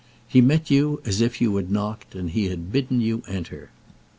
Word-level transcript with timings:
He 0.27 0.41
met 0.41 0.71
you 0.71 0.99
as 1.05 1.21
if 1.21 1.39
you 1.39 1.55
had 1.57 1.69
knocked 1.69 2.15
and 2.15 2.31
he 2.31 2.45
had 2.45 2.71
bidden 2.71 3.01
you 3.01 3.21
enter. 3.27 3.69